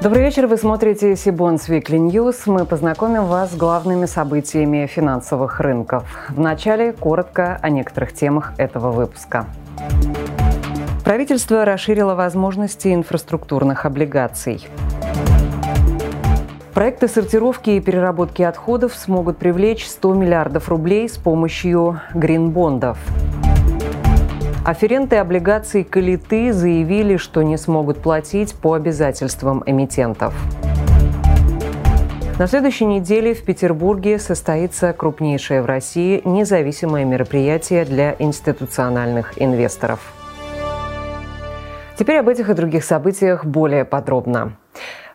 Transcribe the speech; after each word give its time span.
Добрый 0.00 0.22
вечер, 0.22 0.46
вы 0.46 0.56
смотрите 0.56 1.16
Сибонс 1.16 1.68
Weekly 1.68 1.98
News. 1.98 2.42
Мы 2.46 2.64
познакомим 2.64 3.24
вас 3.24 3.50
с 3.50 3.56
главными 3.56 4.06
событиями 4.06 4.86
финансовых 4.86 5.58
рынков. 5.58 6.04
Вначале 6.28 6.92
коротко 6.92 7.58
о 7.60 7.68
некоторых 7.68 8.12
темах 8.12 8.52
этого 8.58 8.92
выпуска. 8.92 9.46
Правительство 11.04 11.64
расширило 11.64 12.14
возможности 12.14 12.94
инфраструктурных 12.94 13.86
облигаций. 13.86 14.68
Проекты 16.74 17.08
сортировки 17.08 17.70
и 17.70 17.80
переработки 17.80 18.42
отходов 18.42 18.94
смогут 18.94 19.38
привлечь 19.38 19.84
100 19.84 20.14
миллиардов 20.14 20.68
рублей 20.68 21.08
с 21.08 21.16
помощью 21.16 22.00
гринбондов. 22.14 22.98
Аференты 24.68 25.16
облигаций 25.16 25.82
«Калиты» 25.82 26.52
заявили, 26.52 27.16
что 27.16 27.40
не 27.40 27.56
смогут 27.56 28.02
платить 28.02 28.54
по 28.54 28.74
обязательствам 28.74 29.62
эмитентов. 29.64 30.34
На 32.38 32.46
следующей 32.46 32.84
неделе 32.84 33.32
в 33.32 33.42
Петербурге 33.44 34.18
состоится 34.18 34.92
крупнейшее 34.92 35.62
в 35.62 35.64
России 35.64 36.20
независимое 36.22 37.06
мероприятие 37.06 37.86
для 37.86 38.14
институциональных 38.18 39.40
инвесторов. 39.40 40.00
Теперь 41.98 42.18
об 42.18 42.28
этих 42.28 42.50
и 42.50 42.52
других 42.52 42.84
событиях 42.84 43.46
более 43.46 43.86
подробно. 43.86 44.52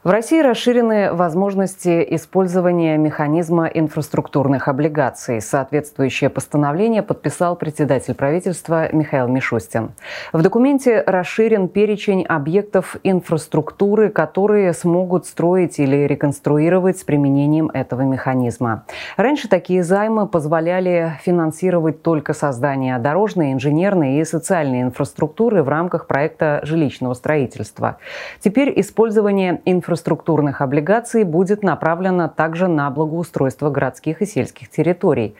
В 0.04 0.10
России 0.10 0.42
расширены 0.42 1.14
возможности 1.14 2.06
использования 2.10 2.98
механизма 2.98 3.68
инфраструктурных 3.68 4.68
облигаций. 4.68 5.40
Соответствующее 5.40 6.30
постановление 6.30 7.02
подписал 7.02 7.56
председатель 7.56 8.14
правительства 8.14 8.94
Михаил 8.94 9.30
Мишустин. 9.30 9.92
В 10.34 10.42
документе 10.42 11.02
расширен 11.08 11.70
перечень 11.70 12.26
объектов 12.26 12.98
инфраструктуры, 13.04 14.10
которые 14.10 14.74
смогут 14.74 15.26
строить 15.26 15.80
или 15.80 16.06
реконструировать 16.06 17.00
с 17.00 17.06
применением 17.06 17.70
этого 17.70 18.02
механизма. 18.02 18.84
Раньше 19.16 19.48
такие 19.48 19.84
займы 19.86 20.28
позволяли 20.28 21.14
финансировать 21.22 22.04
только 22.04 22.34
создание 22.34 23.00
дорожной, 23.00 23.54
инженерной 23.54 24.18
и 24.18 24.26
социальной 24.26 24.82
инфраструктуры 24.82 25.64
в 25.64 25.70
рамках 25.70 26.08
проекта 26.08 26.60
жилищного 26.64 27.14
строительства. 27.14 28.00
Теперь 28.42 28.74
использование 28.82 29.62
инфраструктуры 29.64 29.93
инфраструктурных 29.94 30.62
облигаций 30.62 31.24
будет 31.24 31.62
направлена 31.62 32.28
также 32.28 32.68
на 32.68 32.90
благоустройство 32.90 33.70
городских 33.70 34.24
и 34.24 34.26
сельских 34.26 34.72
территорий. 34.72 35.36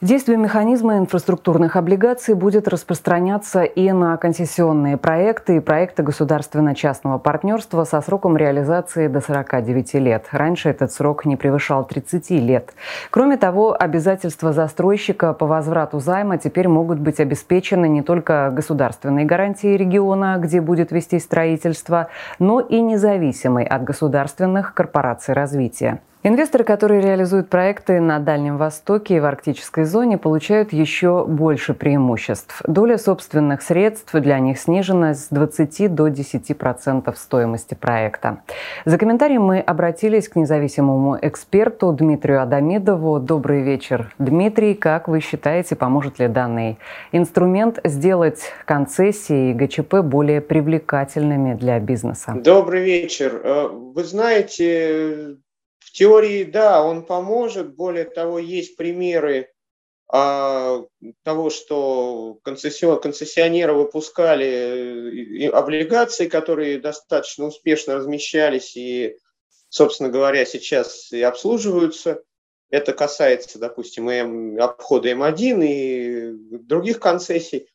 Действие 0.00 0.38
механизма 0.38 0.98
инфраструктурных 0.98 1.76
облигаций 1.76 2.34
будет 2.34 2.66
распространяться 2.66 3.62
и 3.62 3.92
на 3.92 4.16
концессионные 4.16 4.96
проекты 4.96 5.58
и 5.58 5.60
проекты 5.60 6.02
государственно-частного 6.02 7.18
партнерства 7.18 7.84
со 7.84 8.00
сроком 8.00 8.36
реализации 8.36 9.06
до 9.06 9.20
49 9.20 9.94
лет. 9.94 10.26
Раньше 10.32 10.70
этот 10.70 10.90
срок 10.90 11.24
не 11.24 11.36
превышал 11.36 11.84
30 11.84 12.30
лет. 12.30 12.74
Кроме 13.10 13.36
того, 13.36 13.76
обязательства 13.78 14.52
застройщика 14.52 15.32
по 15.32 15.46
возврату 15.46 16.00
займа 16.00 16.38
теперь 16.38 16.66
могут 16.66 16.98
быть 16.98 17.20
обеспечены 17.20 17.88
не 17.88 18.02
только 18.02 18.50
государственной 18.50 19.24
гарантией 19.24 19.76
региона, 19.76 20.38
где 20.40 20.60
будет 20.60 20.90
вести 20.90 21.20
строительство, 21.20 22.08
но 22.40 22.58
и 22.58 22.80
независимой 22.80 23.64
от 23.64 23.84
государственных 23.92 24.72
корпораций 24.72 25.34
развития. 25.34 26.00
Инвесторы, 26.24 26.62
которые 26.62 27.00
реализуют 27.00 27.48
проекты 27.48 27.98
на 27.98 28.20
Дальнем 28.20 28.56
Востоке 28.56 29.16
и 29.16 29.20
в 29.20 29.24
арктической 29.24 29.82
зоне, 29.82 30.18
получают 30.18 30.72
еще 30.72 31.24
больше 31.26 31.74
преимуществ. 31.74 32.62
Доля 32.64 32.96
собственных 32.96 33.60
средств 33.60 34.14
для 34.14 34.38
них 34.38 34.60
снижена 34.60 35.14
с 35.14 35.30
20 35.30 35.92
до 35.92 36.06
10% 36.06 37.12
стоимости 37.16 37.74
проекта. 37.74 38.42
За 38.84 38.98
комментарием 38.98 39.42
мы 39.42 39.58
обратились 39.58 40.28
к 40.28 40.36
независимому 40.36 41.18
эксперту 41.20 41.90
Дмитрию 41.90 42.40
Адамидову. 42.40 43.18
Добрый 43.18 43.62
вечер, 43.62 44.14
Дмитрий. 44.20 44.74
Как 44.74 45.08
вы 45.08 45.18
считаете, 45.18 45.74
поможет 45.74 46.20
ли 46.20 46.28
данный 46.28 46.78
инструмент 47.10 47.80
сделать 47.82 48.52
концессии 48.64 49.50
и 49.50 49.54
ГЧП 49.54 50.02
более 50.02 50.40
привлекательными 50.40 51.54
для 51.54 51.80
бизнеса? 51.80 52.34
Добрый 52.36 52.84
вечер. 52.84 53.40
Э, 53.42 53.66
вы 53.72 54.04
знаете, 54.04 55.38
в 55.84 55.92
теории, 55.92 56.44
да, 56.44 56.82
он 56.84 57.04
поможет. 57.04 57.74
Более 57.74 58.04
того, 58.04 58.38
есть 58.38 58.76
примеры 58.76 59.52
а, 60.14 60.84
того, 61.22 61.48
что 61.48 62.38
концессион, 62.44 63.00
концессионеры 63.00 63.72
выпускали 63.72 65.46
э, 65.46 65.48
облигации, 65.48 66.28
которые 66.28 66.78
достаточно 66.78 67.46
успешно 67.46 67.94
размещались 67.94 68.76
и, 68.76 69.16
собственно 69.70 70.10
говоря, 70.10 70.44
сейчас 70.44 71.10
и 71.12 71.22
обслуживаются. 71.22 72.22
Это 72.68 72.92
касается, 72.92 73.58
допустим, 73.58 74.10
и 74.10 74.58
обхода 74.58 75.10
М1 75.10 75.64
и 75.64 76.58
других 76.58 77.00
концессий. 77.00 77.71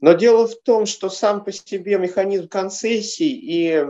Но 0.00 0.12
дело 0.12 0.46
в 0.46 0.54
том, 0.62 0.86
что 0.86 1.10
сам 1.10 1.42
по 1.44 1.50
себе 1.50 1.98
механизм 1.98 2.48
концессий 2.48 3.32
и 3.32 3.84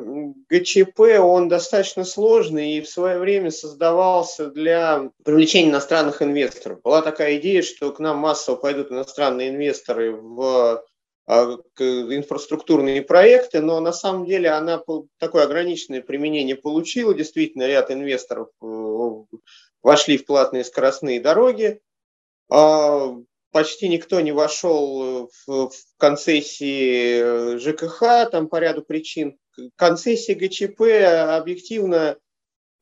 ГЧП, 0.48 1.00
он 1.20 1.48
достаточно 1.48 2.04
сложный 2.04 2.72
и 2.72 2.80
в 2.80 2.88
свое 2.88 3.18
время 3.18 3.50
создавался 3.50 4.50
для 4.50 5.10
привлечения 5.22 5.70
иностранных 5.70 6.22
инвесторов. 6.22 6.80
Была 6.82 7.02
такая 7.02 7.36
идея, 7.36 7.60
что 7.60 7.92
к 7.92 7.98
нам 7.98 8.16
массово 8.18 8.56
пойдут 8.56 8.90
иностранные 8.90 9.50
инвесторы 9.50 10.12
в 10.12 10.82
а, 11.26 11.58
инфраструктурные 11.78 13.02
проекты, 13.02 13.60
но 13.60 13.78
на 13.80 13.92
самом 13.92 14.24
деле 14.24 14.48
она 14.48 14.82
такое 15.18 15.44
ограниченное 15.44 16.00
применение 16.00 16.56
получила. 16.56 17.12
Действительно, 17.12 17.66
ряд 17.66 17.90
инвесторов 17.90 18.48
э, 18.62 19.36
вошли 19.82 20.16
в 20.16 20.24
платные 20.24 20.64
скоростные 20.64 21.20
дороги. 21.20 21.82
Почти 23.50 23.88
никто 23.88 24.20
не 24.20 24.32
вошел 24.32 25.24
э, 25.24 25.28
в, 25.46 25.70
в 25.70 25.96
концессии 25.96 27.54
э, 27.54 27.58
ЖКХ, 27.58 28.30
там 28.30 28.48
по 28.48 28.58
ряду 28.58 28.82
причин. 28.82 29.38
Концессия 29.76 30.34
ГЧП 30.34 30.82
объективно 31.36 32.18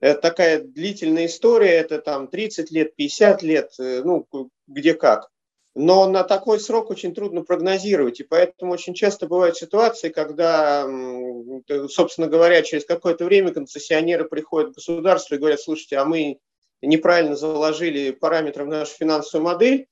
это 0.01 0.21
такая 0.21 0.61
длительная 0.61 1.27
история, 1.27 1.71
это 1.71 1.99
там 2.01 2.29
30 2.29 2.71
лет, 2.71 2.95
50 2.97 3.43
лет, 3.43 3.71
э, 3.79 4.03
ну, 4.05 4.27
где 4.67 4.95
как. 4.95 5.29
Но 5.75 6.09
на 6.09 6.25
такой 6.25 6.59
срок 6.59 6.91
очень 6.91 7.15
трудно 7.15 7.43
прогнозировать, 7.43 8.21
и 8.21 8.25
поэтому 8.25 8.73
очень 8.73 8.95
часто 8.95 9.27
бывают 9.27 9.59
ситуации, 9.59 10.09
когда, 10.09 10.89
собственно 11.91 12.29
говоря, 12.29 12.63
через 12.63 12.87
какое-то 12.87 13.27
время 13.27 13.53
концессионеры 13.53 14.25
приходят 14.25 14.73
к 14.73 14.75
государству 14.77 15.35
и 15.35 15.39
говорят, 15.39 15.61
слушайте, 15.61 15.99
а 15.99 16.07
мы 16.07 16.39
неправильно 16.81 17.37
заложили 17.37 18.11
параметры 18.11 18.65
в 18.65 18.69
нашу 18.69 18.95
финансовую 18.95 19.45
модель, 19.45 19.87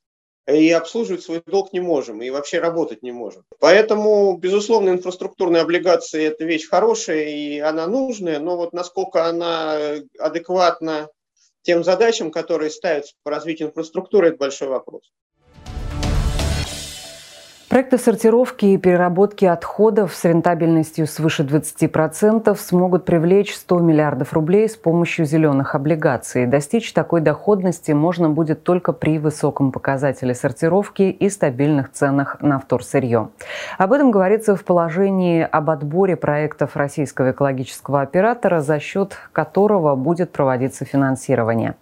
и 0.46 0.70
обслуживать 0.70 1.22
свой 1.22 1.42
долг 1.46 1.72
не 1.72 1.80
можем, 1.80 2.22
и 2.22 2.30
вообще 2.30 2.58
работать 2.58 3.02
не 3.02 3.12
можем. 3.12 3.44
Поэтому, 3.60 4.36
безусловно, 4.36 4.90
инфраструктурные 4.90 5.62
облигации– 5.62 6.24
это 6.26 6.44
вещь 6.44 6.68
хорошая, 6.68 7.24
и 7.24 7.58
она 7.58 7.86
нужная, 7.86 8.38
но 8.38 8.56
вот 8.56 8.72
насколько 8.72 9.24
она 9.24 9.78
адекватна 10.18 11.08
тем 11.62 11.82
задачам, 11.82 12.30
которые 12.30 12.70
ставятся 12.70 13.14
по 13.22 13.30
развитию 13.30 13.68
инфраструктуры, 13.68 14.28
это 14.28 14.36
большой 14.36 14.68
вопрос. 14.68 15.10
Проекты 17.74 17.98
сортировки 17.98 18.66
и 18.66 18.78
переработки 18.78 19.44
отходов 19.46 20.14
с 20.14 20.24
рентабельностью 20.24 21.08
свыше 21.08 21.42
20% 21.42 22.56
смогут 22.56 23.04
привлечь 23.04 23.52
100 23.52 23.80
миллиардов 23.80 24.32
рублей 24.32 24.68
с 24.68 24.76
помощью 24.76 25.26
зеленых 25.26 25.74
облигаций. 25.74 26.46
Достичь 26.46 26.92
такой 26.92 27.20
доходности 27.20 27.90
можно 27.90 28.30
будет 28.30 28.62
только 28.62 28.92
при 28.92 29.18
высоком 29.18 29.72
показателе 29.72 30.36
сортировки 30.36 31.02
и 31.02 31.28
стабильных 31.28 31.90
ценах 31.90 32.40
на 32.40 32.60
вторсырье. 32.60 33.30
Об 33.76 33.92
этом 33.92 34.12
говорится 34.12 34.54
в 34.54 34.62
положении 34.62 35.42
об 35.42 35.68
отборе 35.68 36.14
проектов 36.14 36.76
российского 36.76 37.32
экологического 37.32 38.02
оператора, 38.02 38.60
за 38.60 38.78
счет 38.78 39.16
которого 39.32 39.96
будет 39.96 40.30
проводиться 40.30 40.84
финансирование. 40.84 41.74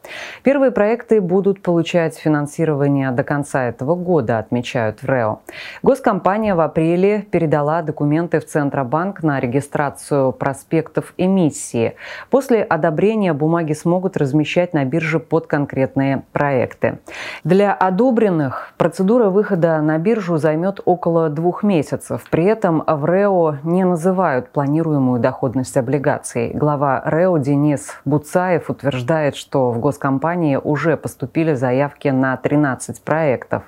Первые 0.43 0.71
проекты 0.71 1.21
будут 1.21 1.61
получать 1.61 2.17
финансирование 2.17 3.11
до 3.11 3.25
конца 3.25 3.65
этого 3.65 3.95
года, 3.95 4.39
отмечают 4.39 5.03
в 5.03 5.07
РЭО. 5.07 5.41
Госкомпания 5.83 6.55
в 6.55 6.61
апреле 6.61 7.23
передала 7.23 7.83
документы 7.83 8.39
в 8.39 8.47
Центробанк 8.47 9.25
на 9.25 9.41
регистрацию 9.41 10.31
проспектов 10.31 11.13
эмиссии. 11.17 11.97
После 12.31 12.63
одобрения 12.63 13.33
бумаги 13.33 13.73
смогут 13.73 14.17
размещать 14.17 14.75
на 14.75 14.85
бирже 14.85 15.19
под 15.19 15.49
конкретные 15.49 16.23
проекты. 16.31 17.01
Для 17.43 17.75
одобренных 17.75 18.75
процедура 18.79 19.29
выхода 19.29 19.81
на 19.81 19.99
биржу 19.99 20.37
займет 20.37 20.81
около 20.85 21.29
двух 21.29 21.65
месяцев. 21.65 22.23
При 22.31 22.45
этом 22.45 22.85
в 22.87 23.05
РЭО 23.05 23.59
не 23.65 23.83
называют 23.83 24.51
планируемую 24.51 25.19
доходность 25.19 25.77
облигаций. 25.77 26.53
Глава 26.55 27.03
РЭО 27.05 27.39
Денис 27.39 27.97
Буцаев 28.05 28.71
утверждает, 28.71 29.35
что 29.35 29.73
в 29.73 29.81
госкомпании 29.81 30.61
уже 30.63 30.97
поступили 30.97 31.55
заявки 31.55 32.07
на 32.07 32.37
13 32.37 33.03
проектов, 33.03 33.65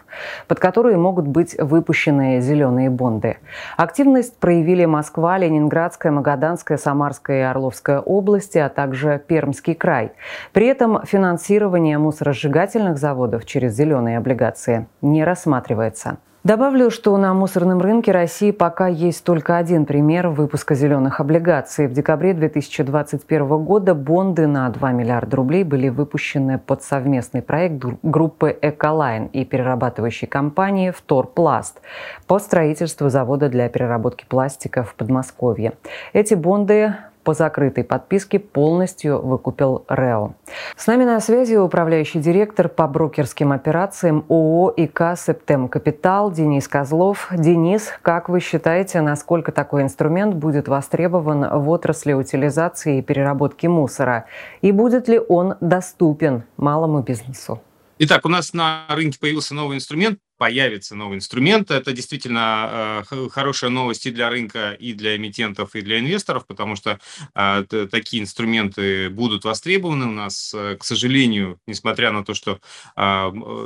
под 0.46 0.60
которые 0.60 0.96
могут 0.96 1.26
быть 1.26 1.56
выпущены 1.58 2.03
зеленые 2.10 2.90
бонды. 2.90 3.38
Активность 3.76 4.38
проявили 4.38 4.84
Москва, 4.84 5.38
Ленинградская, 5.38 6.12
Магаданская, 6.12 6.78
Самарская 6.78 7.38
и 7.38 7.42
Орловская 7.42 8.00
области, 8.00 8.58
а 8.58 8.68
также 8.68 9.22
Пермский 9.26 9.74
край. 9.74 10.12
При 10.52 10.66
этом 10.66 11.04
финансирование 11.04 11.98
мусоросжигательных 11.98 12.98
заводов 12.98 13.44
через 13.46 13.74
зеленые 13.74 14.18
облигации 14.18 14.86
не 15.02 15.24
рассматривается. 15.24 16.18
Добавлю, 16.44 16.90
что 16.90 17.16
на 17.16 17.32
мусорном 17.32 17.80
рынке 17.80 18.12
России 18.12 18.50
пока 18.50 18.86
есть 18.86 19.24
только 19.24 19.56
один 19.56 19.86
пример 19.86 20.28
выпуска 20.28 20.74
зеленых 20.74 21.18
облигаций. 21.18 21.86
В 21.86 21.94
декабре 21.94 22.34
2021 22.34 23.64
года 23.64 23.94
бонды 23.94 24.46
на 24.46 24.68
2 24.68 24.92
миллиарда 24.92 25.38
рублей 25.38 25.64
были 25.64 25.88
выпущены 25.88 26.58
под 26.58 26.82
совместный 26.82 27.40
проект 27.40 27.82
группы 28.02 28.58
«Эколайн» 28.60 29.28
и 29.28 29.46
перерабатывающей 29.46 30.28
компании 30.28 30.90
«Вторпласт» 30.90 31.80
по 32.26 32.38
строительству 32.38 33.08
завода 33.08 33.48
для 33.48 33.70
переработки 33.70 34.26
пластика 34.28 34.82
в 34.82 34.94
Подмосковье. 34.96 35.72
Эти 36.12 36.34
бонды 36.34 36.94
по 37.24 37.34
закрытой 37.34 37.82
подписке 37.82 38.38
полностью 38.38 39.20
выкупил 39.20 39.84
РЭО. 39.88 40.34
С 40.76 40.86
нами 40.86 41.04
на 41.04 41.18
связи 41.20 41.56
управляющий 41.56 42.20
директор 42.20 42.68
по 42.68 42.86
брокерским 42.86 43.50
операциям 43.52 44.24
ООО 44.28 44.74
ИК 44.76 45.14
«Септем 45.16 45.68
Капитал» 45.68 46.30
Денис 46.30 46.68
Козлов. 46.68 47.28
Денис, 47.32 47.90
как 48.02 48.28
вы 48.28 48.40
считаете, 48.40 49.00
насколько 49.00 49.50
такой 49.50 49.82
инструмент 49.82 50.34
будет 50.34 50.68
востребован 50.68 51.48
в 51.60 51.68
отрасли 51.70 52.12
утилизации 52.12 52.98
и 52.98 53.02
переработки 53.02 53.66
мусора? 53.66 54.26
И 54.60 54.70
будет 54.70 55.08
ли 55.08 55.18
он 55.18 55.54
доступен 55.60 56.44
малому 56.56 57.00
бизнесу? 57.00 57.60
Итак, 57.98 58.26
у 58.26 58.28
нас 58.28 58.52
на 58.52 58.86
рынке 58.88 59.18
появился 59.20 59.54
новый 59.54 59.76
инструмент 59.76 60.18
появится 60.44 60.94
новый 60.94 61.16
инструмент. 61.16 61.70
Это 61.70 61.94
действительно 61.94 63.06
э, 63.10 63.28
хорошая 63.30 63.70
новость 63.70 64.04
и 64.04 64.10
для 64.10 64.28
рынка, 64.28 64.72
и 64.72 64.92
для 64.92 65.16
эмитентов, 65.16 65.74
и 65.74 65.80
для 65.80 66.00
инвесторов, 66.00 66.46
потому 66.46 66.76
что 66.76 67.00
э, 67.34 67.64
такие 67.90 68.22
инструменты 68.22 69.08
будут 69.08 69.44
востребованы 69.46 70.04
у 70.04 70.10
нас. 70.10 70.52
Э, 70.54 70.76
к 70.78 70.84
сожалению, 70.84 71.58
несмотря 71.66 72.12
на 72.12 72.24
то, 72.24 72.34
что 72.34 72.60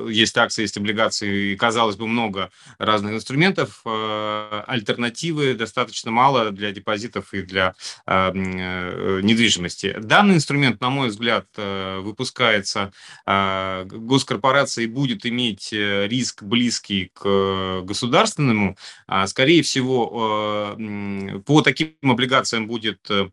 есть 0.09 0.39
акции, 0.39 0.63
есть 0.63 0.77
облигации, 0.77 1.53
и, 1.53 1.57
казалось 1.57 1.97
бы, 1.97 2.07
много 2.07 2.51
разных 2.79 3.15
инструментов, 3.15 3.81
альтернативы 3.85 5.55
достаточно 5.55 6.13
мало 6.13 6.53
для 6.53 6.71
депозитов 6.71 7.35
и 7.35 7.43
для 7.43 7.75
недвижимости. 8.07 9.97
Данный 9.99 10.37
инструмент, 10.37 10.81
на 10.81 10.91
мой 10.91 11.09
взгляд, 11.09 11.47
выпускается 11.57 12.93
госкорпорацией 13.27 14.87
будет 14.87 15.27
иметь 15.27 15.73
риск 15.73 16.43
близкий 16.43 16.68
к 16.71 17.23
э, 17.25 17.83
государственному, 17.85 18.77
а, 19.07 19.27
скорее 19.27 19.63
всего, 19.63 20.77
э, 20.79 21.39
по 21.47 21.63
таким 21.63 21.97
облигациям 22.03 22.67
будет 22.67 23.11
э, 23.11 23.31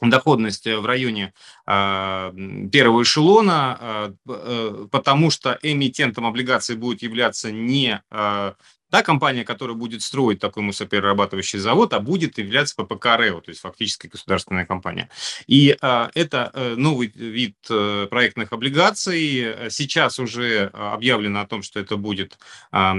доходность 0.00 0.66
в 0.66 0.84
районе 0.84 1.32
а, 1.66 2.32
первого 2.70 3.02
эшелона, 3.02 3.78
а, 3.80 4.86
потому 4.90 5.30
что 5.30 5.58
эмитентом 5.62 6.26
облигаций 6.26 6.76
будет 6.76 7.02
являться 7.02 7.50
не 7.50 8.02
та 8.90 9.02
компания, 9.02 9.44
которая 9.44 9.76
будет 9.76 10.02
строить 10.02 10.38
такой 10.38 10.62
мусоперерабатывающий 10.62 11.58
завод, 11.58 11.92
а 11.92 12.00
будет 12.00 12.38
являться 12.38 12.74
ППК 12.76 13.06
РЭО, 13.16 13.40
то 13.40 13.50
есть 13.50 13.60
фактически 13.60 14.06
государственная 14.06 14.66
компания. 14.66 15.08
И 15.46 15.76
а, 15.80 16.10
это 16.14 16.50
а, 16.52 16.76
новый 16.76 17.12
вид 17.14 17.56
а, 17.70 18.06
проектных 18.06 18.52
облигаций. 18.52 19.70
Сейчас 19.70 20.18
уже 20.18 20.70
объявлено 20.72 21.40
о 21.40 21.46
том, 21.46 21.62
что 21.62 21.80
это 21.80 21.96
будет 21.96 22.38
а, 22.70 22.92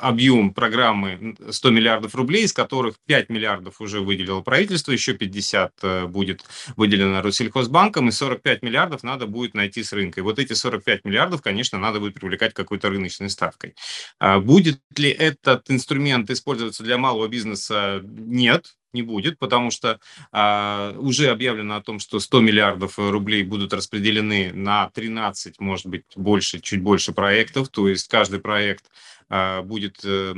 объем 0.00 0.52
программы 0.54 1.36
100 1.50 1.70
миллиардов 1.70 2.14
рублей, 2.14 2.44
из 2.44 2.52
которых 2.52 2.96
5 3.06 3.28
миллиардов 3.28 3.80
уже 3.80 4.00
выделило 4.00 4.40
правительство, 4.40 4.92
еще 4.92 5.14
50 5.14 5.72
э, 5.82 6.06
будет 6.06 6.44
выделено 6.76 7.22
Россельхозбанком, 7.22 8.08
и 8.08 8.12
45 8.12 8.62
миллиардов 8.62 9.02
надо 9.02 9.26
будет 9.26 9.54
найти 9.54 9.82
с 9.82 9.92
рынка. 9.92 10.20
И 10.20 10.22
вот 10.22 10.38
эти 10.38 10.52
45 10.52 11.04
миллиардов, 11.04 11.42
конечно, 11.42 11.78
надо 11.78 12.00
будет 12.00 12.14
привлекать 12.14 12.54
какой-то 12.54 12.88
рыночной 12.88 13.30
ставкой. 13.30 13.74
А 14.18 14.38
будет 14.40 14.80
ли 14.96 15.10
этот 15.18 15.70
инструмент 15.70 16.30
использоваться 16.30 16.82
для 16.84 16.98
малого 16.98 17.28
бизнеса? 17.28 18.00
Нет, 18.04 18.77
не 18.92 19.02
будет, 19.02 19.38
потому 19.38 19.70
что 19.70 20.00
а, 20.32 20.94
уже 20.98 21.28
объявлено 21.30 21.76
о 21.76 21.82
том, 21.82 21.98
что 21.98 22.20
100 22.20 22.40
миллиардов 22.40 22.98
рублей 22.98 23.42
будут 23.42 23.72
распределены 23.72 24.52
на 24.52 24.90
13, 24.90 25.60
может 25.60 25.86
быть, 25.86 26.04
больше, 26.16 26.60
чуть 26.60 26.82
больше 26.82 27.12
проектов, 27.12 27.68
то 27.68 27.88
есть 27.88 28.08
каждый 28.08 28.40
проект 28.40 28.86
а, 29.30 29.62
будет 29.62 30.00
э, 30.04 30.32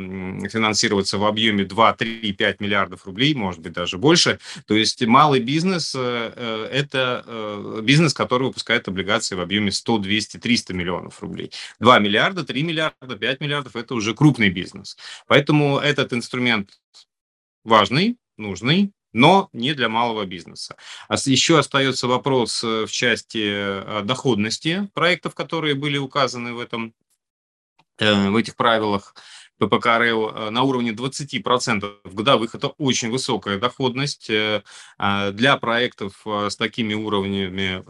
финансироваться 0.51 1.19
в 1.19 1.25
объеме 1.25 1.65
2, 1.65 1.93
3, 1.95 2.33
5 2.33 2.61
миллиардов 2.61 3.07
рублей, 3.07 3.35
может 3.35 3.61
быть, 3.61 3.73
даже 3.73 3.99
больше. 3.99 4.41
То 4.67 4.75
есть 4.75 5.05
малый 5.07 5.41
бизнес 5.41 5.95
э, 5.97 6.33
э,– 6.35 6.69
это 6.73 7.81
бизнес, 7.83 8.15
который 8.15 8.49
выпускает 8.49 8.89
облигации 8.89 9.37
в 9.37 9.41
объеме 9.41 9.71
100, 9.71 9.99
200, 9.99 10.39
300 10.39 10.75
миллионов 10.75 11.21
рублей. 11.21 11.53
2 11.79 11.99
миллиарда, 12.01 12.45
3 12.45 12.63
миллиарда, 12.65 13.17
5 13.17 13.41
миллиардов– 13.41 13.77
это 13.77 13.95
уже 13.95 14.15
крупный 14.15 14.51
бизнес. 14.51 14.97
Поэтому 15.29 15.79
этот 15.79 16.13
инструмент 16.13 16.71
важный, 17.65 18.17
нужный, 18.41 18.93
но 19.13 19.49
не 19.53 19.75
для 19.75 19.89
малого 19.89 20.25
бизнеса. 20.25 20.77
А 21.09 21.15
еще 21.15 21.59
остается 21.59 22.09
вопрос 22.09 22.63
в 22.63 22.89
части 22.89 24.03
доходности 24.05 24.89
проектов, 24.95 25.35
которые 25.35 25.75
были 25.75 25.99
указаны 25.99 26.55
в 26.55 26.61
этом 26.61 26.95
Э, 28.01 28.31
в 28.31 28.37
этих 28.37 28.57
правилах 28.57 29.15
ППК 29.59 29.87
РЭО 29.99 30.31
э, 30.31 30.51
на 30.51 30.63
уровне 30.63 30.93
20% 30.93 32.13
годовых. 32.13 32.55
Это 32.55 32.69
очень 32.79 33.11
высокая 33.11 33.59
доходность. 33.59 34.31
Э, 34.31 34.63
а 34.99 35.31
для 35.33 35.57
проектов 35.59 36.23
с 36.25 36.57
такими 36.57 36.95
уровнями 36.95 37.85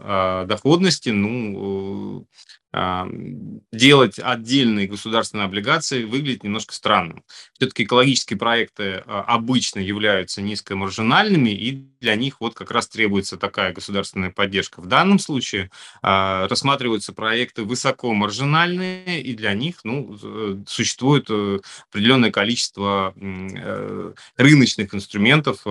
доходности, 0.45 1.09
ну, 1.09 2.27
делать 2.73 4.19
отдельные 4.19 4.87
государственные 4.87 5.45
облигации 5.45 6.05
выглядит 6.05 6.43
немножко 6.43 6.73
странным. 6.73 7.23
Все-таки 7.53 7.83
экологические 7.83 8.39
проекты 8.39 9.03
а, 9.05 9.21
обычно 9.27 9.79
являются 9.79 10.41
низкомаржинальными, 10.41 11.49
и 11.49 11.71
для 11.99 12.15
них 12.15 12.39
вот 12.39 12.53
как 12.53 12.71
раз 12.71 12.87
требуется 12.87 13.37
такая 13.37 13.73
государственная 13.73 14.31
поддержка. 14.31 14.81
В 14.81 14.87
данном 14.87 15.19
случае 15.19 15.69
а, 16.01 16.47
рассматриваются 16.47 17.13
проекты 17.13 17.63
высокомаржинальные, 17.63 19.21
и 19.21 19.33
для 19.33 19.53
них 19.53 19.81
ну, 19.83 20.17
э, 20.21 20.63
существует 20.67 21.27
э, 21.29 21.59
определенное 21.89 22.31
количество 22.31 23.13
э, 23.15 24.13
рыночных 24.37 24.95
инструментов, 24.95 25.63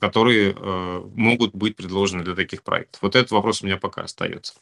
которые 0.00 0.54
могут 1.14 1.54
быть 1.54 1.76
предложены 1.76 2.24
для 2.24 2.34
таких 2.34 2.62
проектов. 2.62 3.02
Вот 3.02 3.16
этот 3.16 3.30
вопрос 3.30 3.62
у 3.62 3.66
меня 3.66 3.76
пока 3.76 4.02
остается. 4.02 4.54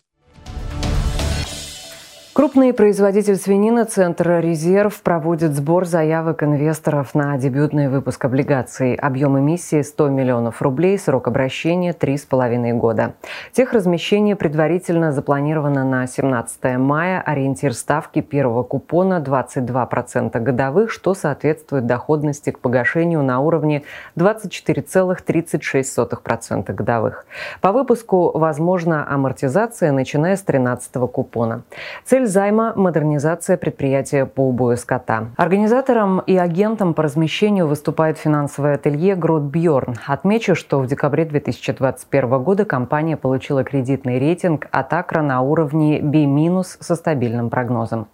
Крупный 2.43 2.75
производитель 2.75 3.37
свинины 3.37 3.85
Центр 3.85 4.41
Резерв 4.41 5.01
проводит 5.03 5.55
сбор 5.55 5.87
заявок 5.87 6.43
инвесторов 6.43 7.15
на 7.15 7.39
дебютный 7.39 7.89
выпуск 7.89 8.25
облигаций. 8.25 8.97
Объем 8.97 9.39
эмиссии 9.39 9.81
100 9.81 10.09
миллионов 10.09 10.61
рублей, 10.61 10.99
срок 10.99 11.29
обращения 11.29 11.93
3,5 11.93 12.73
года. 12.73 13.15
Техразмещение 13.53 14.35
предварительно 14.35 15.13
запланировано 15.13 15.85
на 15.85 16.09
17 16.09 16.79
мая. 16.79 17.21
Ориентир 17.21 17.75
ставки 17.75 18.21
первого 18.21 18.65
купона 18.65 19.23
22% 19.25 20.41
годовых, 20.41 20.91
что 20.91 21.15
соответствует 21.15 21.87
доходности 21.87 22.51
к 22.51 22.59
погашению 22.59 23.23
на 23.23 23.39
уровне 23.39 23.85
24,36% 24.17 26.75
годовых. 26.75 27.25
По 27.61 27.71
выпуску 27.71 28.37
возможна 28.37 29.09
амортизация, 29.09 29.93
начиная 29.93 30.35
с 30.35 30.43
13 30.43 31.09
купона. 31.09 31.63
Цель 32.05 32.32
займа– 32.33 32.73
модернизация 32.77 33.57
предприятия 33.57 34.27
по 34.27 34.49
убою 34.49 34.77
скота. 34.77 35.29
Организатором 35.37 36.21
и 36.21 36.37
агентом 36.37 36.95
по 36.95 37.03
размещению 37.03 37.69
выступает 37.69 38.19
финансовое 38.19 38.75
ателье 38.75 39.15
«Грот 39.15 39.43
Бьорн». 39.43 39.95
Отмечу, 40.07 40.55
что 40.55 40.81
в 40.81 40.87
декабре 40.87 41.25
2021 41.25 42.43
года 42.43 42.65
компания 42.65 43.17
получила 43.17 43.63
кредитный 43.63 44.19
рейтинг 44.19 44.67
от 44.73 44.93
Акра 44.93 45.23
на 45.23 45.41
уровне 45.43 46.01
B- 46.03 46.23
со 46.63 46.97
стабильным 46.97 47.51
прогнозом. 47.51 48.09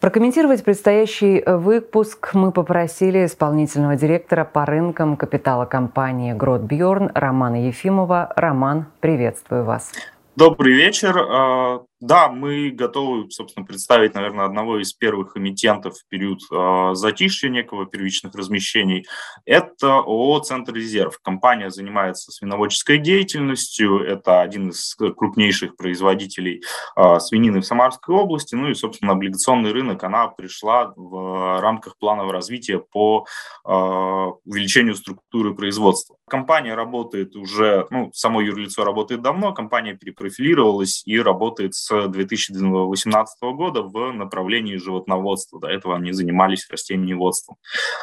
Прокомментировать 0.00 0.62
предстоящий 0.62 1.42
выпуск 1.46 2.30
мы 2.34 2.52
попросили 2.52 3.24
исполнительного 3.24 3.96
директора 3.96 4.44
по 4.44 4.66
рынкам 4.66 5.16
капитала 5.16 5.64
компании 5.64 6.32
«Грот 6.32 6.62
Бьорн» 6.62 7.10
Романа 7.14 7.66
Ефимова. 7.66 8.32
Роман, 8.36 8.86
приветствую 9.00 9.64
вас. 9.64 9.92
Добрый 10.36 10.74
вечер. 10.74 11.82
Да, 12.02 12.28
мы 12.28 12.70
готовы, 12.70 13.30
собственно, 13.30 13.64
представить, 13.64 14.14
наверное, 14.14 14.44
одного 14.44 14.80
из 14.80 14.92
первых 14.92 15.36
эмитентов 15.36 15.94
в 15.94 16.08
период 16.08 16.40
э, 16.50 16.94
затишья 16.94 17.48
некого 17.48 17.86
первичных 17.86 18.34
размещений. 18.34 19.06
Это 19.44 19.98
ООО 19.98 20.40
«Центр 20.40 20.74
резерв». 20.74 21.20
Компания 21.22 21.70
занимается 21.70 22.32
свиноводческой 22.32 22.98
деятельностью. 22.98 24.00
Это 24.00 24.40
один 24.40 24.70
из 24.70 24.96
крупнейших 24.96 25.76
производителей 25.76 26.64
э, 26.96 27.20
свинины 27.20 27.60
в 27.60 27.66
Самарской 27.66 28.16
области. 28.16 28.56
Ну 28.56 28.70
и, 28.70 28.74
собственно, 28.74 29.12
облигационный 29.12 29.70
рынок, 29.70 30.02
она 30.02 30.26
пришла 30.26 30.92
в 30.96 31.60
рамках 31.60 31.96
планового 31.98 32.32
развития 32.32 32.80
по 32.80 33.26
э, 33.64 33.70
увеличению 33.70 34.96
структуры 34.96 35.54
производства. 35.54 36.16
Компания 36.28 36.74
работает 36.74 37.36
уже, 37.36 37.86
ну, 37.90 38.10
само 38.12 38.40
юрлицо 38.40 38.82
работает 38.84 39.22
давно, 39.22 39.52
компания 39.52 39.94
перепрофилировалась 39.94 41.02
и 41.06 41.20
работает 41.20 41.74
с 41.74 41.91
2018 42.08 43.42
года 43.54 43.82
в 43.82 44.12
направлении 44.12 44.76
животноводства. 44.76 45.60
До 45.60 45.68
этого 45.68 45.96
они 45.96 46.12
занимались 46.12 46.68
растениеводством. 46.70 47.56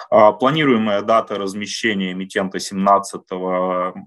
А, 0.09 0.31
планируемая 0.31 1.01
дата 1.01 1.35
размещения 1.35 2.11
эмитента 2.11 2.59
17 2.59 3.21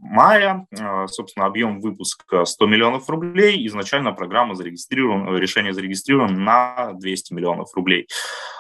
мая. 0.02 0.66
А, 0.80 1.06
собственно, 1.06 1.46
объем 1.46 1.80
выпуска 1.80 2.44
100 2.44 2.66
миллионов 2.66 3.08
рублей. 3.08 3.66
Изначально 3.66 4.12
программа 4.12 4.54
зарегистрирована, 4.54 5.36
решение 5.36 5.72
зарегистрировано 5.72 6.38
на 6.38 6.92
200 6.94 7.32
миллионов 7.34 7.74
рублей. 7.74 8.08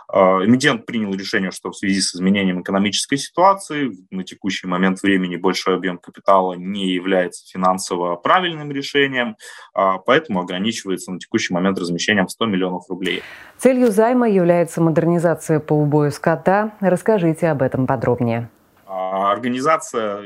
А, 0.08 0.44
эмитент 0.44 0.86
принял 0.86 1.12
решение, 1.14 1.50
что 1.50 1.70
в 1.70 1.76
связи 1.76 2.00
с 2.00 2.14
изменением 2.14 2.62
экономической 2.62 3.16
ситуации 3.16 3.92
на 4.10 4.24
текущий 4.24 4.66
момент 4.66 5.02
времени 5.02 5.36
большой 5.36 5.76
объем 5.76 5.98
капитала 5.98 6.54
не 6.54 6.92
является 6.92 7.46
финансово 7.50 8.16
правильным 8.16 8.70
решением, 8.70 9.36
поэтому 9.74 10.40
ограничивается 10.40 11.12
на 11.12 11.18
текущий 11.18 11.54
момент 11.54 11.78
размещением 11.78 12.28
100 12.28 12.46
миллионов 12.46 12.88
рублей. 12.88 13.22
Целью 13.58 13.90
займа 13.90 14.28
является 14.28 14.80
модернизация 14.80 15.60
по 15.60 15.74
убою 15.74 16.10
скота. 16.10 16.72
Расскажите 16.80 17.48
об 17.48 17.62
этом 17.62 17.86
подробнее. 17.86 18.48
А, 18.94 19.32
организация 19.32 20.22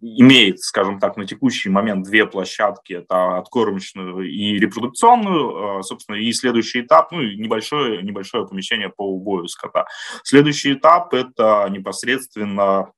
имеет, 0.00 0.60
скажем 0.60 1.00
так, 1.00 1.16
на 1.16 1.26
текущий 1.26 1.68
момент 1.68 2.04
две 2.04 2.26
площадки. 2.26 2.92
Это 2.92 3.38
откормочную 3.38 4.22
и 4.30 4.56
репродукционную. 4.56 5.78
А, 5.78 5.82
собственно, 5.82 6.16
и 6.16 6.32
следующий 6.32 6.82
этап, 6.82 7.10
ну, 7.10 7.20
небольшое, 7.20 8.02
небольшое 8.02 8.46
помещение 8.46 8.88
по 8.88 9.02
убою 9.02 9.48
скота. 9.48 9.86
Следующий 10.22 10.74
этап– 10.74 11.12
это 11.14 11.66
непосредственно 11.70 12.92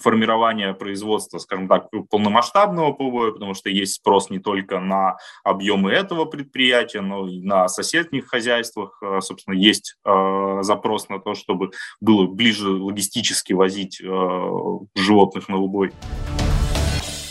формирования 0.00 0.74
производства, 0.74 1.38
скажем 1.38 1.68
так, 1.68 1.88
полномасштабного 2.10 2.92
ПВО, 2.92 3.32
потому 3.32 3.54
что 3.54 3.70
есть 3.70 3.94
спрос 3.94 4.30
не 4.30 4.38
только 4.38 4.80
на 4.80 5.16
объемы 5.42 5.92
этого 5.92 6.24
предприятия, 6.24 7.00
но 7.00 7.28
и 7.28 7.40
на 7.40 7.68
соседних 7.68 8.26
хозяйствах. 8.26 8.98
Э, 9.02 9.20
собственно, 9.20 9.54
есть 9.54 9.96
э, 10.04 10.58
запрос 10.62 11.08
на 11.08 11.20
то, 11.20 11.34
чтобы 11.34 11.70
было 12.00 12.26
ближе 12.26 12.70
логистически 12.70 13.52
возить 13.52 14.00
э, 14.00 14.78
животных 14.94 15.48
на 15.48 15.58
убой. 15.58 15.92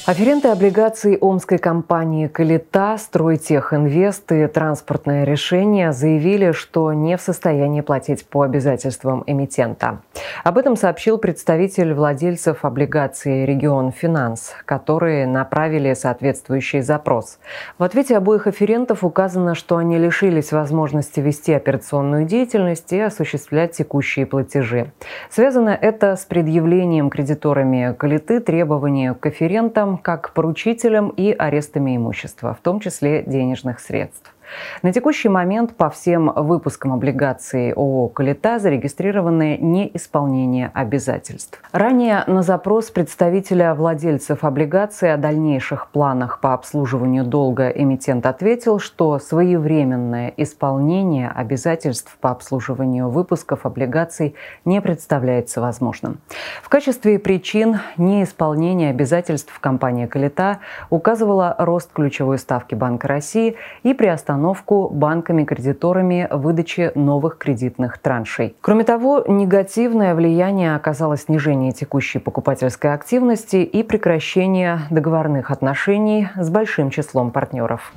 Аференты 0.05 0.50
облигаций 0.50 1.17
омской 1.17 1.57
компании 1.57 2.27
«Калита», 2.27 2.98
«Стройтехинвест» 3.00 4.29
и 4.33 4.48
«Транспортное 4.48 5.24
решение» 5.24 5.93
заявили, 5.93 6.51
что 6.51 6.91
не 6.91 7.15
в 7.15 7.22
состоянии 7.22 7.79
платить 7.79 8.27
по 8.27 8.41
обязательствам 8.41 9.24
эмитента. 9.27 10.01
Об 10.43 10.57
этом 10.57 10.75
сообщил 10.75 11.17
представитель 11.17 11.93
владельцев 11.93 12.65
облигаций 12.65 13.45
«Регион 13.45 13.93
Финанс», 13.93 14.53
которые 14.65 15.25
направили 15.25 15.93
соответствующий 15.93 16.81
запрос. 16.81 17.39
В 17.77 17.83
ответе 17.83 18.17
обоих 18.17 18.45
аферентов 18.45 19.05
указано, 19.05 19.55
что 19.55 19.77
они 19.77 19.98
лишились 19.98 20.51
возможности 20.51 21.22
вести 21.22 21.53
операционную 21.53 22.25
деятельность 22.25 22.91
и 22.91 23.00
осуществлять 23.00 23.72
текущие 23.72 24.25
платежи. 24.25 24.91
Связано 25.29 25.69
это 25.69 26.17
с 26.17 26.25
предъявлением 26.25 27.10
кредиторами 27.10 27.95
«Калиты» 27.98 28.41
требований 28.41 29.13
к 29.13 29.25
аферентам 29.27 29.92
как 29.97 30.33
поручителям 30.33 31.09
и 31.09 31.31
арестами 31.31 31.95
имущества, 31.95 32.53
в 32.53 32.62
том 32.62 32.79
числе 32.79 33.23
денежных 33.23 33.79
средств. 33.79 34.33
На 34.81 34.91
текущий 34.91 35.29
момент 35.29 35.75
по 35.75 35.89
всем 35.89 36.31
выпускам 36.35 36.93
облигаций 36.93 37.71
ООО 37.73 38.09
«Калита» 38.09 38.59
зарегистрированы 38.59 39.57
неисполнение 39.57 40.71
обязательств. 40.73 41.62
Ранее 41.71 42.23
на 42.27 42.41
запрос 42.41 42.91
представителя 42.91 43.73
владельцев 43.73 44.43
облигаций 44.43 45.13
о 45.13 45.17
дальнейших 45.17 45.88
планах 45.88 46.41
по 46.41 46.53
обслуживанию 46.53 47.23
долга 47.23 47.69
эмитент 47.69 48.25
ответил, 48.25 48.79
что 48.79 49.19
своевременное 49.19 50.33
исполнение 50.35 51.29
обязательств 51.29 52.17
по 52.19 52.31
обслуживанию 52.31 53.09
выпусков 53.09 53.65
облигаций 53.65 54.35
не 54.65 54.81
представляется 54.81 55.62
возможным. 55.62 56.19
В 56.62 56.69
качестве 56.69 57.19
причин 57.19 57.79
неисполнения 57.97 58.89
обязательств 58.89 59.57
компания 59.59 60.07
«Калита» 60.07 60.59
указывала 60.89 61.55
рост 61.57 61.91
ключевой 61.93 62.38
ставки 62.38 62.75
Банка 62.75 63.07
России 63.07 63.55
и 63.83 63.93
приостановку 63.93 64.32
установку 64.33 64.89
банками-кредиторами 64.89 66.27
выдачи 66.31 66.91
новых 66.95 67.37
кредитных 67.37 67.99
траншей. 67.99 68.55
Кроме 68.61 68.83
того, 68.83 69.23
негативное 69.27 70.15
влияние 70.15 70.75
оказало 70.75 71.17
снижение 71.17 71.71
текущей 71.71 72.17
покупательской 72.17 72.93
активности 72.93 73.57
и 73.57 73.83
прекращение 73.83 74.79
договорных 74.89 75.51
отношений 75.51 76.29
с 76.35 76.49
большим 76.49 76.89
числом 76.89 77.29
партнеров. 77.31 77.93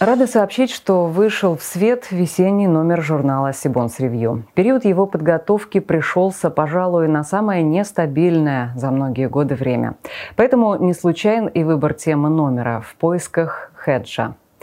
Рада 0.00 0.26
сообщить, 0.26 0.70
что 0.70 1.06
вышел 1.06 1.56
в 1.56 1.62
свет 1.62 2.10
весенний 2.10 2.68
номер 2.68 3.02
журнала 3.02 3.52
«Сибонс 3.52 3.98
Ревью». 4.00 4.44
Период 4.54 4.84
его 4.84 5.06
подготовки 5.06 5.80
пришелся, 5.80 6.50
пожалуй, 6.50 7.08
на 7.08 7.24
самое 7.24 7.62
нестабильное 7.62 8.72
за 8.76 8.90
многие 8.90 9.28
годы 9.28 9.54
время. 9.54 9.94
Поэтому 10.36 10.76
не 10.76 10.94
случайен 10.94 11.46
и 11.46 11.64
выбор 11.64 11.94
темы 11.94 12.28
номера 12.28 12.80
в 12.80 12.94
поисках 12.96 13.72
хеджа. 13.84 14.34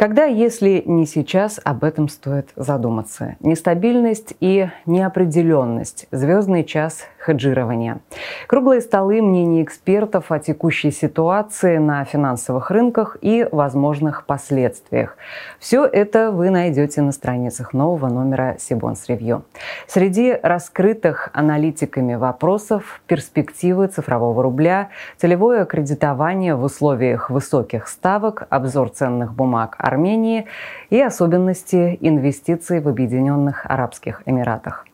Когда, 0.00 0.24
если 0.24 0.82
не 0.86 1.04
сейчас, 1.04 1.60
об 1.62 1.84
этом 1.84 2.08
стоит 2.08 2.48
задуматься? 2.56 3.36
Нестабильность 3.40 4.32
и 4.40 4.70
неопределенность. 4.86 6.06
Звездный 6.10 6.64
час 6.64 7.04
хеджирования. 7.22 8.00
Круглые 8.46 8.80
столы 8.80 9.20
мнений 9.20 9.62
экспертов 9.62 10.32
о 10.32 10.38
текущей 10.38 10.90
ситуации 10.90 11.76
на 11.76 12.02
финансовых 12.04 12.70
рынках 12.70 13.18
и 13.20 13.46
возможных 13.52 14.24
последствиях. 14.24 15.18
Все 15.58 15.84
это 15.84 16.30
вы 16.30 16.48
найдете 16.48 17.02
на 17.02 17.12
страницах 17.12 17.74
нового 17.74 18.08
номера 18.08 18.56
Сибонс 18.58 19.06
Ревью. 19.06 19.44
Среди 19.86 20.32
раскрытых 20.32 21.28
аналитиками 21.34 22.14
вопросов 22.14 23.02
перспективы 23.06 23.88
цифрового 23.88 24.42
рубля, 24.42 24.88
целевое 25.18 25.66
кредитование 25.66 26.54
в 26.54 26.64
условиях 26.64 27.28
высоких 27.28 27.86
ставок, 27.86 28.46
обзор 28.48 28.88
ценных 28.88 29.34
бумаг 29.34 29.76
Армении 29.90 30.46
и 30.90 31.00
особенности 31.00 31.98
инвестиций 32.00 32.80
в 32.80 32.88
Объединенных 32.88 33.66
Арабских 33.66 34.22
Эмиратах. 34.26 34.86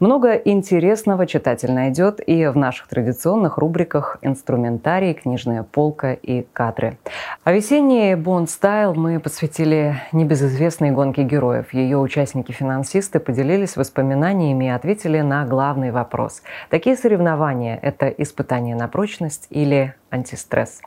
Много 0.00 0.34
интересного 0.34 1.26
читатель 1.26 1.72
найдет 1.72 2.20
и 2.26 2.46
в 2.46 2.56
наших 2.56 2.88
традиционных 2.88 3.58
рубриках 3.58 4.18
«Инструментарий», 4.22 5.14
«Книжная 5.14 5.62
полка» 5.62 6.12
и 6.12 6.46
«Кадры». 6.52 6.98
А 7.44 7.52
весенний 7.52 8.14
«Бонд 8.14 8.50
Стайл» 8.50 8.94
мы 8.94 9.20
посвятили 9.20 9.96
небезызвестной 10.12 10.90
гонке 10.90 11.22
героев. 11.22 11.72
Ее 11.72 11.98
участники-финансисты 11.98 13.20
поделились 13.20 13.76
воспоминаниями 13.76 14.66
и 14.66 14.68
ответили 14.68 15.20
на 15.20 15.44
главный 15.44 15.90
вопрос. 15.90 16.42
Такие 16.70 16.96
соревнования– 16.96 17.78
это 17.82 18.08
испытание 18.08 18.74
на 18.74 18.88
прочность 18.88 19.46
или 19.50 19.94
антистресс. 20.10 20.80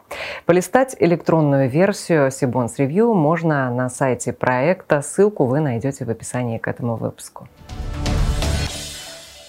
Полистать 0.46 0.96
электронную 1.00 1.70
версию 1.70 2.32
Сибонс 2.32 2.78
Ревью 2.78 3.14
можно 3.14 3.70
на 3.72 3.90
сайте 3.90 4.34
проекта. 4.34 5.02
Ссылку 5.02 5.46
вы 5.46 5.60
найдете 5.60 6.06
в 6.06 6.10
описании 6.10 6.58
к 6.58 6.68
этому 6.68 6.96
выпуску. 6.96 7.48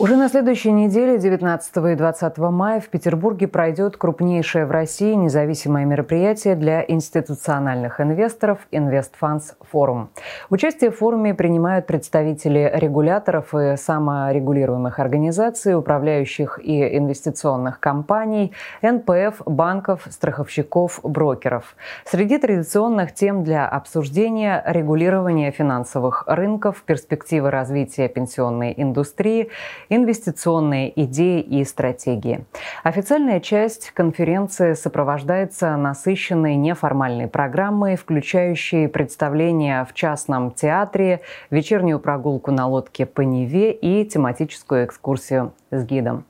Уже 0.01 0.15
на 0.15 0.29
следующей 0.29 0.71
неделе, 0.71 1.19
19 1.19 1.77
и 1.91 1.95
20 1.97 2.39
мая, 2.39 2.79
в 2.79 2.89
Петербурге 2.89 3.49
пройдет 3.49 3.97
крупнейшее 3.97 4.65
в 4.65 4.71
России 4.71 5.13
независимое 5.15 5.87
мероприятие 5.87 6.55
для 6.55 6.85
институциональных 6.87 8.01
инвесторов 8.01 8.61
«Инвестфанс 8.71 9.57
Форум». 9.73 10.11
Участие 10.51 10.93
в 10.93 10.99
форуме 10.99 11.35
принимают 11.35 11.89
представители 11.89 12.71
регуляторов 12.75 13.53
и 13.57 13.77
саморегулируемых 13.77 15.01
организаций, 15.01 15.75
управляющих 15.75 16.61
и 16.63 16.97
инвестиционных 16.97 17.81
компаний, 17.81 18.53
НПФ, 18.83 19.43
банков, 19.47 20.07
страховщиков, 20.11 21.01
брокеров. 21.03 21.75
Среди 22.05 22.39
традиционных 22.39 23.13
тем 23.15 23.43
для 23.43 23.67
обсуждения 23.67 24.63
регулирование 24.65 25.51
финансовых 25.51 26.23
рынков, 26.29 26.85
перспективы 26.87 27.51
развития 27.51 28.07
пенсионной 28.07 28.75
индустрии, 28.77 29.51
инвестиционные 29.89 30.93
идеи 31.05 31.41
и 31.41 31.65
стратегии. 31.65 32.45
Официальная 32.83 33.41
часть 33.41 33.91
конференции 33.93 34.75
сопровождается 34.75 35.77
насыщенной 35.77 36.57
неформальной 36.57 37.29
программой, 37.29 37.97
включающей 37.97 38.89
представления 38.89 39.85
в 39.85 39.95
частном 39.95 40.51
театре, 40.51 41.21
вечернюю 41.51 42.01
прогулку 42.01 42.51
на 42.51 42.67
лодке 42.67 43.07
по 43.07 43.23
Неве 43.23 43.73
и 43.73 44.05
тематическую 44.05 44.85
экскурсию 44.85 45.53
с 45.71 45.85
гидом. 45.85 46.25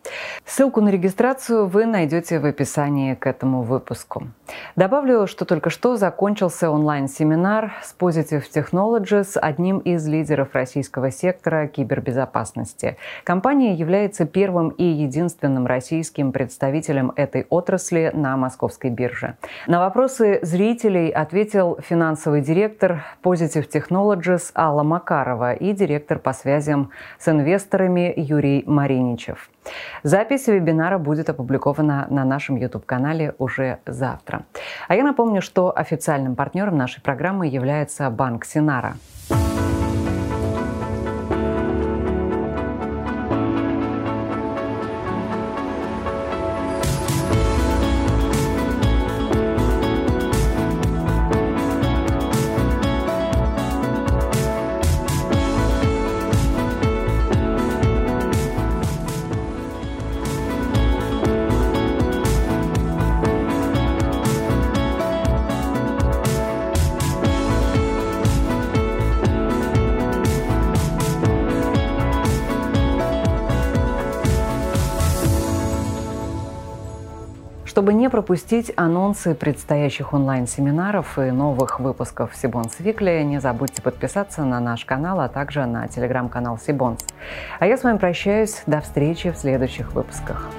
Ссылку 0.45 0.81
на 0.81 0.89
регистрацию 0.89 1.67
вы 1.67 1.87
найдете 1.87 2.39
в 2.39 2.47
описании 2.47 3.15
к 3.15 3.27
этому 3.27 3.63
выпуску. 3.63 4.29
Добавлю, 4.77 5.27
что 5.27 5.45
только 5.45 5.71
что 5.71 5.97
закончился 5.97 6.71
онлайн-семинар 6.71 7.73
с 7.83 7.95
Positive 7.99 8.45
Technologies, 8.53 9.39
одним 9.39 9.79
из 9.79 10.07
лидеров 10.09 10.55
российского 10.55 11.11
сектора 11.11 11.67
кибербезопасности. 11.67 12.97
Компания 13.25 13.75
является 13.75 14.25
первым 14.25 14.71
и 14.71 14.85
единственным 14.85 15.67
российским 15.67 16.33
представителем 16.33 17.13
этой 17.17 17.47
отрасли 17.51 18.11
на 18.15 18.37
московской 18.37 18.91
бирже. 18.91 19.37
На 19.67 19.81
вопросы 19.81 20.41
зрителей 20.43 21.11
ответил 21.11 21.79
финансовый 21.83 22.41
директор 22.41 23.05
Positive 23.23 23.69
Technologies 23.69 24.51
Алла 24.55 24.83
Макарова 24.83 25.53
и 25.53 25.73
директор 25.73 26.19
по 26.19 26.33
связям 26.33 26.91
с 27.19 27.29
инвесторами 27.29 28.13
Юрий 28.17 28.65
Мариничев. 29.29 29.51
Запись 30.03 30.47
вебинара 30.47 30.99
будет 30.99 31.29
опубликована 31.29 32.07
на 32.11 32.25
нашем 32.25 32.57
YouTube-канале 32.57 33.35
уже 33.39 33.79
завтра. 33.87 34.43
А 34.89 34.95
я 34.95 35.05
напомню, 35.05 35.43
что 35.43 35.77
официальным 35.77 36.37
партнером 36.37 36.77
нашей 36.77 37.03
программы 37.03 37.47
является 37.47 38.11
банк 38.11 38.45
Синара. 38.45 38.95
Чтобы 77.79 77.95
не 77.95 78.11
пропустить 78.11 78.73
анонсы 78.75 79.37
предстоящих 79.37 80.13
онлайн-семинаров 80.13 81.17
и 81.17 81.31
новых 81.31 81.79
выпусков 81.79 82.33
Сибонс 82.35 82.81
Викли, 82.81 83.23
не 83.23 83.41
забудьте 83.41 83.83
подписаться 83.83 84.45
на 84.45 84.59
наш 84.59 84.85
канал, 84.85 85.21
а 85.21 85.29
также 85.29 85.65
на 85.65 85.87
телеграм-канал 85.87 86.59
Сибонс. 86.59 86.99
А 87.61 87.69
я 87.69 87.77
с 87.77 87.85
вами 87.85 87.99
прощаюсь. 87.99 88.65
До 88.67 88.81
встречи 88.81 89.31
в 89.31 89.37
следующих 89.37 89.93
выпусках. 89.93 90.51